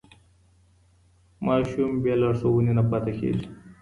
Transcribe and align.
ماشوم 1.45 1.91
بې 2.03 2.13
لارښوونې 2.21 2.73
نه 2.77 2.83
پاته 2.89 3.11
کېږي. 3.19 3.45